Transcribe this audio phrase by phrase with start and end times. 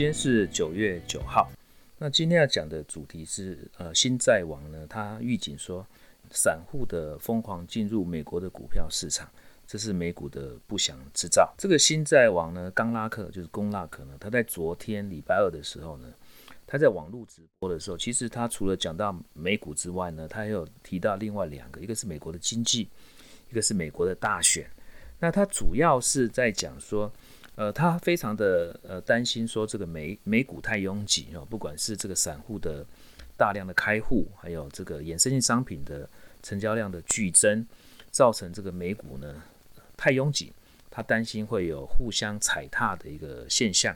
[0.00, 1.50] 今天是九月九号，
[1.98, 5.86] 那今天要讲的主题是，呃，新债王呢，他预警说，
[6.30, 9.30] 散户的疯狂进入美国的股票市场，
[9.66, 11.52] 这是美股的不祥之兆。
[11.58, 16.08] 这个新债王呢，刚拉克就是宫拉克呢，他在昨天礼拜二的时候呢，
[16.66, 22.88] 他在网络直播的时候，其实他除了讲到美股之外呢，他还有提到另外两个，一个是美国的经济，
[23.50, 24.66] 一个是美国的大选。
[25.18, 27.12] 那他主要是在讲说。
[27.60, 32.82] 呃，他非常的呃担心说这个美美股太拥挤哦，不管是这个散户的
[33.36, 36.08] 大量的开户，还有这个衍生性商品的
[36.42, 37.66] 成交量的剧增，
[38.10, 39.42] 造成这个美股呢
[39.94, 40.54] 太拥挤，
[40.90, 43.94] 他担心会有互相踩踏的一个现象。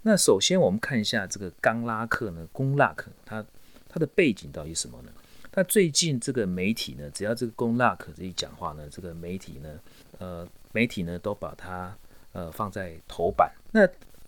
[0.00, 3.44] 那首先我们看一下这个冈拉克呢，宫拉克他
[3.86, 5.12] 他的背景到底什么呢？
[5.52, 9.78] 那最近这个媒体呢，只要这个宫拉克这一讲话呢，这个媒体呢，
[10.16, 11.94] 呃，媒体呢都把他。
[12.38, 13.52] 呃，放在头版。
[13.72, 13.80] 那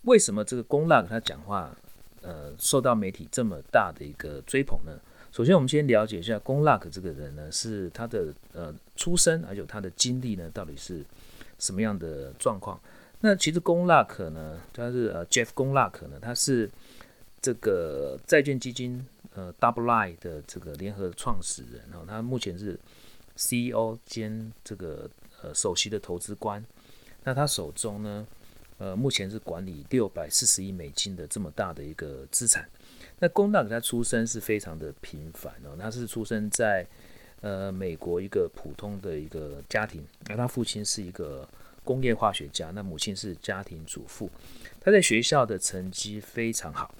[0.03, 1.73] 为什么这个龚 luck 他讲话，
[2.21, 4.99] 呃，受到媒体这么大的一个追捧呢？
[5.31, 11.05] 首先，我们先了解一下龚 luck 这个人呢，是他的呃出身，还有他的经历呢，到底是
[11.57, 12.77] 什么样的状况？
[13.21, 16.69] 那其实龚 luck 呢，他是呃 Jeff 龚 luck 呢，他是
[17.41, 22.77] 这个债券基金呃 DoubleLine 的这个联合创始人哦，他目前是
[23.35, 25.09] CEO 兼这个
[25.41, 26.61] 呃首席的投资官。
[27.23, 28.27] 那他手中呢，
[28.77, 32.67] 呃，目前是管理六百四十亿美金的这么大的一个资产。
[33.19, 36.85] 那工大给他出生是非常的平凡哦，他是出生在
[37.41, 41.47] 呃美国一个普通的一个家庭，那他父亲是一个
[41.83, 44.29] 工业化学家，那母亲是家庭主妇。
[44.79, 46.93] 他在学校的成绩非常好，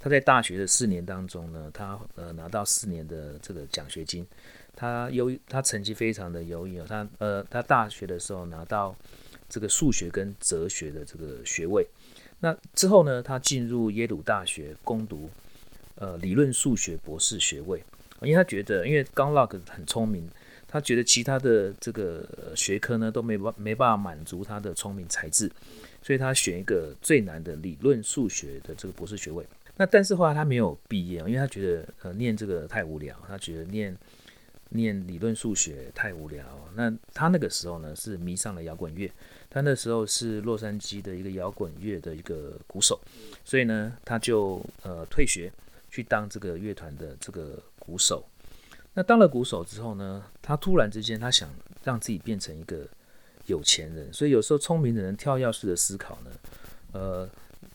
[0.00, 4.26] 他在大学的四年当中呢，他呃拿到四年的这个奖学金。
[4.74, 6.86] 他优，他成绩非常的优异哦。
[6.88, 8.94] 他呃，他大学的时候拿到
[9.48, 11.86] 这个数学跟哲学的这个学位。
[12.40, 15.28] 那之后呢，他进入耶鲁大学攻读
[15.96, 17.82] 呃理论数学博士学位。
[18.20, 20.28] 因为他觉得，因为冈拉克很聪明，
[20.66, 25.48] 他觉得其他的这个学科呢都没办没办法满足他的聪明才智，
[26.02, 29.46] 所以他选一个最难的理论数学的这个博士学位。
[29.78, 33.96] 那但是后来他没有毕业，因为他觉得呃念这个太无聊，他觉得念。
[34.70, 36.44] 念理论数学太无聊。
[36.74, 39.10] 那他那个时候呢，是迷上了摇滚乐。
[39.48, 43.00] 他那时候是洛杉矶的一个摇滚乐的一个鼓手，
[43.46, 45.50] 所以呢，他就呃退学
[45.90, 48.22] 去当这个乐团的这个鼓手。
[48.92, 51.48] 那当了鼓手之后呢，他突然之间他想
[51.82, 52.86] 让自己变成一个
[53.46, 54.12] 有钱人。
[54.12, 56.30] 所以有时候聪明的人跳跃式的思考呢，
[56.92, 57.26] 呃，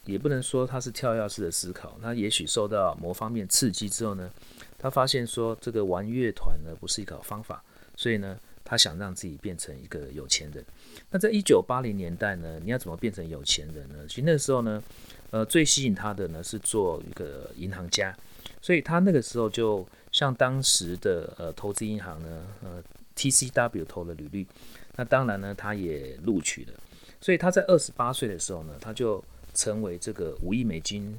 [0.06, 1.98] 也不能说他是跳跃式的思考。
[2.02, 4.30] 他也许受到某方面刺激之后呢。
[4.78, 7.64] 他发现说，这个玩乐团呢不是一个好方法，
[7.96, 10.62] 所以呢，他想让自己变成一个有钱人。
[11.10, 14.06] 那在一九八零年代呢，你要怎么变成有钱人呢？
[14.10, 14.84] 其实那时候呢，
[15.32, 18.14] 呃，最吸引他的呢是做一个银行家，
[18.62, 22.84] 所以他那个时候就向当时的呃投资银行呢，呃
[23.16, 24.46] TCW 投了履历。
[24.98, 26.74] 那当然呢，他也录取了。
[27.22, 31.18] 所以他在二十八岁的时候呢，他就成为这个五亿美金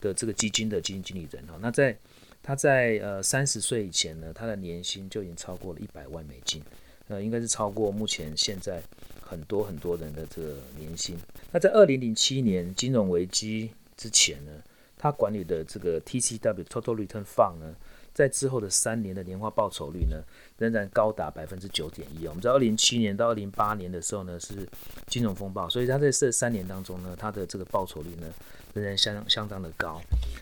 [0.00, 1.58] 的这个基金的基金经理人哈。
[1.60, 1.96] 那在
[2.42, 6.62] 他在呃三十岁以前呢，他的年薪就已经超过了一百万美金，
[7.08, 8.82] 呃，应该是超过目前现在
[9.20, 11.16] 很多很多人的这个年薪。
[11.52, 14.52] 那在二零零七年金融危机之前呢，
[14.96, 17.76] 他管理的这个 TCW Total Return Fund 呢，
[18.12, 20.16] 在之后的三年的年化报酬率呢，
[20.58, 22.26] 仍然高达百分之九点一。
[22.26, 24.68] 我们知道二零零七年到二零零八年的时候呢，是
[25.06, 28.26] 金融风暴，所以他在这三年当中呢，他的这个报酬率呢，
[28.74, 30.00] 仍然相相当的高。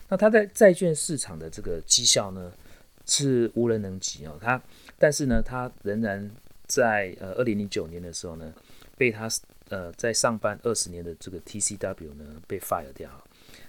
[0.09, 2.51] 那他在债券市场的这个绩效呢，
[3.05, 4.37] 是无人能及哦。
[4.41, 4.61] 他
[4.97, 6.29] 但是呢，他仍然
[6.65, 8.51] 在呃二零零九年的时候呢，
[8.97, 9.29] 被他
[9.69, 13.09] 呃在上班二十年的这个 TCW 呢被 fire 掉。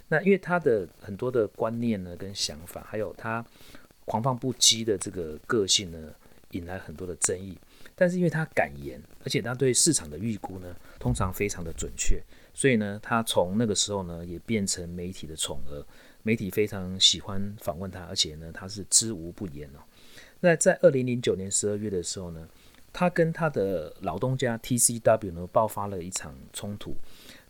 [0.09, 3.45] 那因为他的很多的观念呢跟想法，还有他。
[4.05, 5.99] 狂放不羁的这个个性呢，
[6.53, 7.57] 引来很多的争议。
[7.95, 12.23] 但是因为他敢言，而且他对市场的预估呢，通常非常的准确，
[12.55, 15.85] 所以呢，他从那个时候呢，也变成媒体的宠儿。
[16.23, 19.81] 媒体非常喜欢访问他，而且呢，他是知无不言哦。
[20.41, 22.49] 那在二零零九年十二月的时候呢，
[22.93, 26.95] 他跟他的老东家 TCW 呢爆发了一场冲突。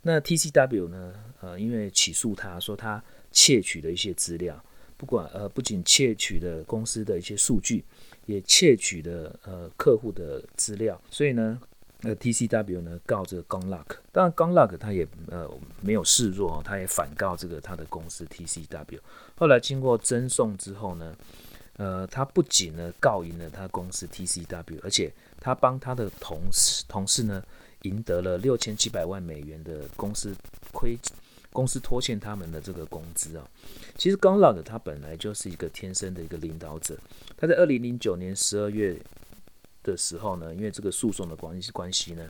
[0.03, 3.03] 那 TCW 呢，呃，因为起诉他说他
[3.33, 4.65] 窃取了一些资料。
[5.01, 7.83] 不管呃，不仅窃取了公司的一些数据，
[8.27, 11.59] 也窃取了呃客户的资料，所以呢，
[12.03, 15.51] 呃 TCW 呢告这个冈拉克，当然 Gunlock 他也呃
[15.81, 18.99] 没有示弱，他也反告这个他的公司 TCW。
[19.37, 21.17] 后来经过争讼之后呢，
[21.79, 25.11] 呃，他不仅呢告赢了他公司 TCW，而且
[25.41, 27.43] 他帮他的同事同事呢
[27.85, 30.37] 赢得了六千七百万美元的公司
[30.75, 30.95] 亏
[31.53, 33.49] 公司拖欠他们的这个工资啊。
[33.97, 36.97] 其实 Gundlach 他本来就是一个天生的一个领导者，
[37.37, 38.97] 他在二零零九年十二月
[39.83, 42.29] 的时候呢，因为这个诉讼的关系关系呢，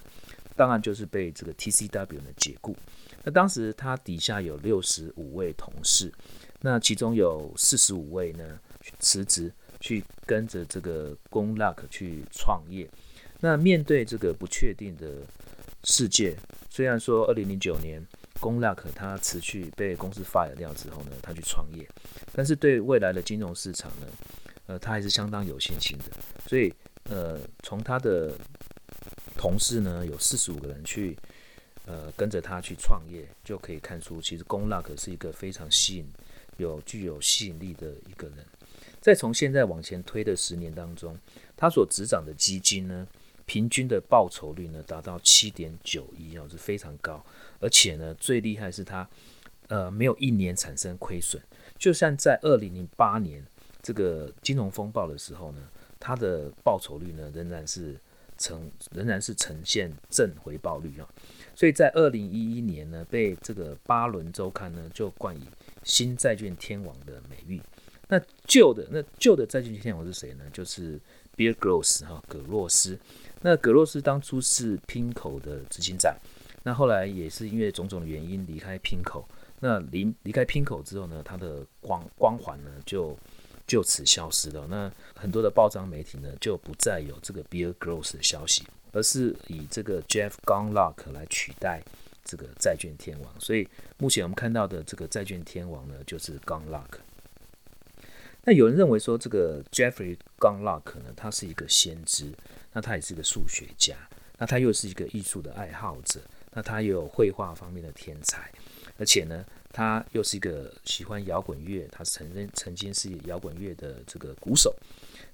[0.57, 2.77] 当然就是被这个 TCW 呢解雇。
[3.23, 6.13] 那当时他底下有六十五位同事，
[6.63, 8.59] 那其中有四十五位呢
[8.99, 12.89] 辞职去跟着这个 Gundlach 去创业。
[13.41, 15.09] 那面对这个不确定的
[15.85, 16.37] 世界，
[16.69, 18.03] 虽然说二零零九年
[18.41, 21.87] Gong Luck，他辞去被公司 fire 掉之后呢，他去创业，
[22.33, 24.07] 但是对未来的金融市场呢，
[24.67, 26.05] 呃，他还是相当有信心的。
[26.49, 26.73] 所以，
[27.05, 28.35] 呃，从他的
[29.37, 31.17] 同事呢，有四十五个人去。
[31.87, 36.07] 呃，跟着他去创业，就可以看出，其实 Gong Luck 是一个非常吸引、
[36.57, 38.47] 有具有吸引力的一个人。
[39.01, 41.19] 再从现在往前推的十年当中，
[41.57, 43.05] 他所执掌的基金呢，
[43.51, 47.21] 平均的报酬率呢达到七点九一哦，是非常高。
[47.59, 49.09] 而且呢，最厉害是它
[49.67, 51.43] 呃没有一年产生亏损，
[51.77, 53.45] 就像在二零零八年
[53.83, 55.69] 这个金融风暴的时候呢，
[55.99, 57.99] 它的报酬率呢仍然是
[58.39, 61.09] 呈仍然是呈现正回报率啊。
[61.57, 65.43] 所以在二零一一年呢，被这个巴伦周刊呢就冠以
[65.83, 67.61] 新债券天王的美誉。
[68.07, 70.45] 那旧的那旧的债券天王是谁呢？
[70.53, 71.01] 就是
[71.37, 72.97] Bill Gross 哈，葛洛斯。
[73.43, 76.17] 那葛洛斯当初是 PIMCO 的执行长，
[76.63, 79.25] 那后来也是因为种种的原因离开 PIMCO。
[79.61, 83.17] 那离离开 PIMCO 之后呢，他的光光环呢就
[83.67, 84.67] 就此消失了。
[84.69, 88.65] 那很多的报章媒体呢就不再有这个 Bill Gross 的消息。
[88.93, 91.81] 而是以这个 Jeff Gundlach 来取代
[92.25, 96.99] 这个债券天王，所以目前我们看到的这个债券天王呢，就是 Gundlach。
[98.43, 102.33] 那有人认为说，这个 Jeffrey Gundlach 呢，他是一个先知，
[102.73, 103.97] 那他也是一个数学家，
[104.39, 106.21] 那他又是一个艺术的爱好者，
[106.53, 108.51] 那他又有绘画方面的天才，
[108.99, 114.75] 而且呢，他又是一个喜欢摇滚乐，他曾经曾经是摇滚乐的这个鼓手，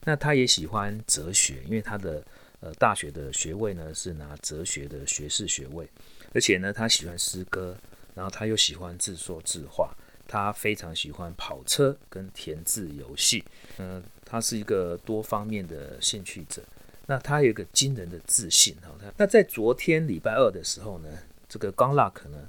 [0.05, 2.25] 那他也喜欢哲学，因为他的。
[2.61, 5.87] 呃，大学的学位呢是拿哲学的学士学位，
[6.33, 7.77] 而且呢，他喜欢诗歌，
[8.15, 9.95] 然后他又喜欢自说自话，
[10.27, 13.45] 他非常喜欢跑车跟填字游戏，
[13.77, 16.63] 嗯、他是一个多方面的兴趣者。
[17.07, 18.91] 那他有一个惊人的自信哈。
[19.17, 21.09] 那在昨天礼拜二的时候呢，
[21.49, 22.49] 这个 Gundlach 呢，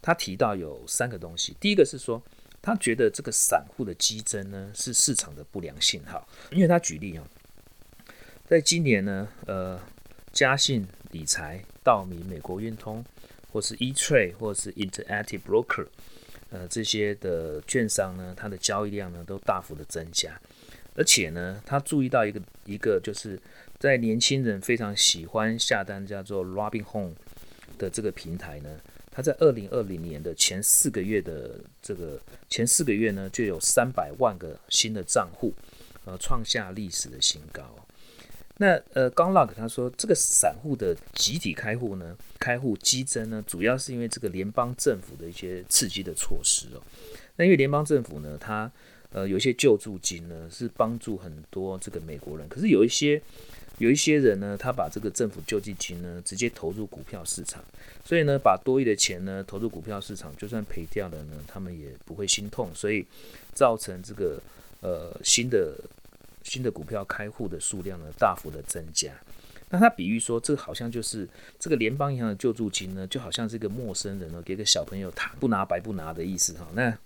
[0.00, 2.22] 他提到有三个东西，第一个是说，
[2.62, 7.24] 他觉得这个散户的激增呢是市场的不良信号，因为他举例啊。
[8.46, 9.80] 在今年呢，呃，
[10.32, 13.04] 嘉信理财、道明、美国运通，
[13.50, 15.88] 或是 E-Trade，或是 Interactive Broker，
[16.50, 20.40] 呃，这些的券商呢，它的交易量呢都大幅的增加，
[20.94, 23.36] 而且呢，他注意到一个一个，就是
[23.78, 27.12] 在年轻人非常喜欢下单叫做 Robinhood
[27.78, 28.80] 的这个平台呢，
[29.10, 35.52] 它在二零二零年的前四个月的这个前四个月呢，就有三百万个新的账户，
[36.04, 37.62] 呃，创下历史的新高。
[38.58, 46.80] 那呃，Gundlach 他说，这个散户的集体开户呢，开户激增呢，主要是因为这个联邦政府的一些刺激的措施哦。
[47.36, 48.72] 那因为联邦政府呢，它
[49.12, 52.48] 呃有一些救助金呢，是帮助很多这个美国人。
[52.48, 53.20] 可是有一些
[53.78, 57.62] 有一些人呢，他把这个政府救济金呢，直接投入股票市场，
[58.04, 63.06] 所以呢，把多余的钱呢投入股票市场，就算赔掉了呢，他们也不会心痛，所以
[63.52, 64.40] 造成这个
[64.80, 65.76] 呃新的。
[66.48, 69.10] 新的股票开户的数量呢，大幅的增加，
[69.68, 76.68] 那他比喻说，这好像就是这个联邦银行的救助金呢，就好像是一个陌生人呢给个小朋友糖，不拿白不拿的意思哈。
[76.72, 76.96] 那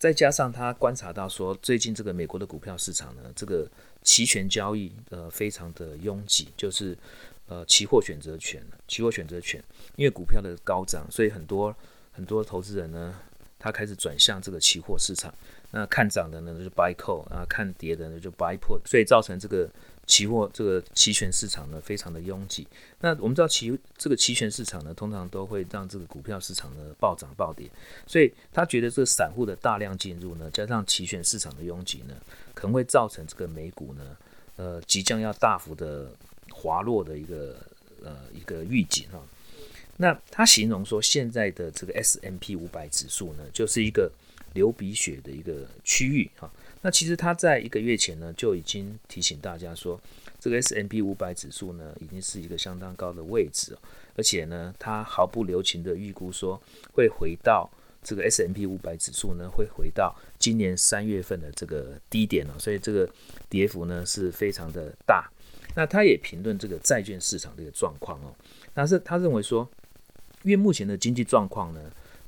[0.00, 3.68] 再加上他观察到说，最近这个美国的股票市场呢，这个
[4.02, 6.96] 期权交易呃非常的拥挤，就是
[7.46, 9.62] 呃期货选择权，期货选择权，
[9.96, 11.76] 因为股票的高涨，所以很多
[12.12, 13.14] 很多投资人呢，
[13.58, 15.34] 他开始转向这个期货市场。
[15.72, 19.70] 那看涨的呢就 buy call 啊，看跌的呢就 buy put，所以造成这个
[20.10, 22.66] 期货这个期权市场呢非常的拥挤。
[23.00, 27.70] 那我们知道期这个期权市场呢，通常都会让这个股票市场呢暴涨暴跌，
[28.08, 32.14] 所以他觉得这个散户的大量进入呢，加上期权市场的拥挤呢，
[32.52, 34.16] 可能会造成这个美股呢，
[34.56, 36.10] 呃，即将要大幅的
[36.50, 37.56] 滑落的一个
[38.02, 39.22] 呃一个预警哈。
[39.96, 44.10] 那他形容说，现在的这个 S M P 五百指数呢，就是一个。
[44.54, 46.50] 流鼻血的一个区域哈，
[46.82, 50.00] 那其实他在一个月前呢就已经提醒大家说，
[50.40, 53.76] 这个 S M P 五百指数呢已经是一个相当高的位置，
[54.16, 56.60] 而且呢他毫不留情的预估说
[56.92, 57.70] 会回到
[58.02, 63.08] 这个 S M P 五百指数呢会回到今年三月份的这个低点了，所以这个
[63.48, 65.30] 跌幅呢是非常的大。
[65.76, 68.34] 那他也评论这个债券市场的一个状况哦，
[68.74, 69.70] 但是他认为说，
[70.42, 71.80] 因为目前的经济状况呢。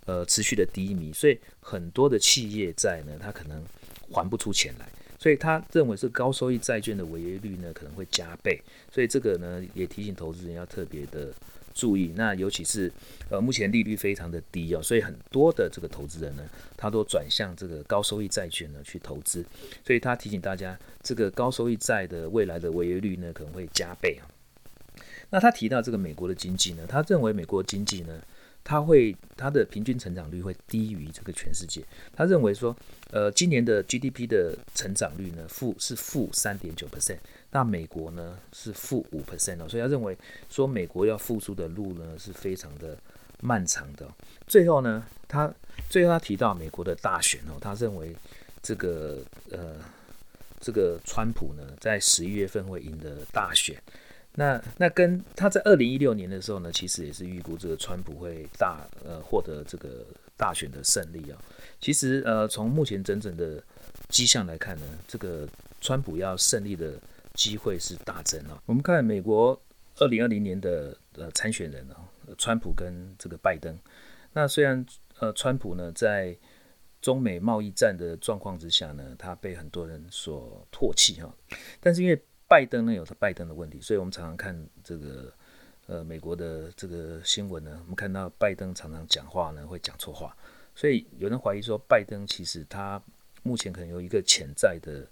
[0.06, 3.62] 呃持续的低迷，所以很多的企业债呢，它可能
[4.10, 11.32] 还不出钱来，所以他认为是高收益债券的违约率呢可能会加倍，所以这个呢也提醒投资人要特别的。
[11.74, 12.92] 注意，那尤其是
[13.30, 19.42] 呃，目前利率非常的低哦，所以很多的这个投资人呢，他都转向这个高收益债券呢去投资，
[19.82, 24.28] 所以他提醒大家，这个高收益债的未来的违约率呢可能会加倍啊。
[25.30, 28.20] 那他提到这个美国的经济呢，他认为美国经济呢。
[28.64, 31.82] 他会，他的平均成长率会低于这个全世界。
[32.14, 32.76] 他认为说，
[33.10, 37.18] 呃，今年的 GDP 的成长率呢，负是负三点九 percent，
[37.50, 40.16] 那美国呢是负五 percent 哦，所以他认为
[40.48, 42.96] 说，美国要复苏的路呢是非常的
[43.40, 44.08] 漫长的。
[44.46, 45.52] 最后呢，他
[45.88, 48.14] 最后他提到美国的大选哦，他认为
[48.62, 49.18] 这个
[49.50, 49.74] 呃，
[50.60, 53.76] 这个川普呢在十一月份会赢得大选。
[54.34, 61.38] 那那跟他在二零一六年的时候呢，其实也是预估这个川普会大呃获得这个大选的胜利啊。
[61.80, 63.62] 其实呃从目前整整的
[64.08, 65.46] 迹象来看呢，这个
[65.80, 66.94] 川普要胜利的
[67.34, 68.62] 机会是大增啊。
[68.64, 69.60] 我们看美国
[69.96, 71.96] 二零二零年的呃参选人啊，
[72.38, 73.78] 川普跟这个拜登。
[74.32, 74.84] 那虽然
[75.18, 76.34] 呃川普呢在
[77.02, 81.34] 中美贸易战的状况之下呢，他被很多人所唾弃哈，
[81.80, 82.18] 但是因为
[82.52, 84.54] 拜登呢有他拜登的问题，所以我们常常看
[84.84, 85.32] 这个
[85.86, 90.36] 呃美国的这个新闻呢，我们看到拜登常常讲话呢会讲错话，
[90.74, 93.02] 所以有人怀疑说拜登其实他
[93.42, 95.08] 目前可能有一个潜在的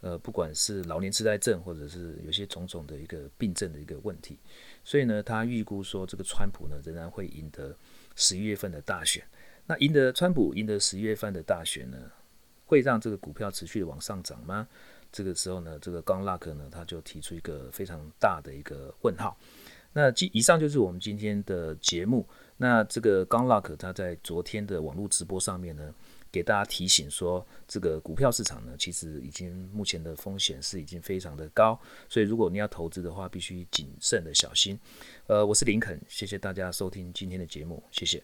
[0.00, 4.38] 呃不管是老年痴呆症或者是有些种种的一个病症的一个问题，
[4.82, 7.76] 所以呢他预估说这个川普呢仍然会赢得
[8.16, 9.22] 十一月份的大选，
[9.66, 11.98] 那赢得川普赢得十一月份的大选呢，
[12.64, 14.66] 会让这个股票持续的往上涨吗？
[15.10, 19.36] 这个时候呢，这个刚拉克呢，他就提出一个非常大的一个问号。
[19.92, 22.26] 那今以上就是我们今天的节目。
[22.56, 25.94] 那这个刚拉克他在昨天的网络直播上面呢，
[26.30, 34.78] 给大家提醒说，这个股票市场呢，其实已经目前的风险是已经非常的高，所以如果你要投资的话，必须谨慎的小心。
[35.26, 38.22] 呃，我是林肯，谢谢大家收听今天的节目，谢谢。